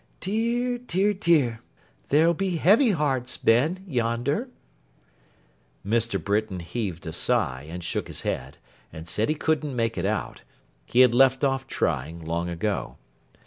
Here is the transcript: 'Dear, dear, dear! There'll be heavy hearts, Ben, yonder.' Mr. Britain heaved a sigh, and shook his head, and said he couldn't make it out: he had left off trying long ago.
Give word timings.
'Dear, 0.19 0.79
dear, 0.79 1.13
dear! 1.13 1.61
There'll 2.09 2.33
be 2.33 2.55
heavy 2.57 2.89
hearts, 2.89 3.37
Ben, 3.37 3.83
yonder.' 3.87 4.49
Mr. 5.85 6.19
Britain 6.19 6.59
heaved 6.59 7.05
a 7.05 7.13
sigh, 7.13 7.67
and 7.69 7.83
shook 7.83 8.07
his 8.07 8.23
head, 8.23 8.57
and 8.91 9.07
said 9.07 9.29
he 9.29 9.35
couldn't 9.35 9.75
make 9.75 9.99
it 9.99 10.05
out: 10.05 10.41
he 10.87 11.01
had 11.01 11.13
left 11.13 11.43
off 11.43 11.67
trying 11.67 12.19
long 12.25 12.49
ago. 12.49 12.97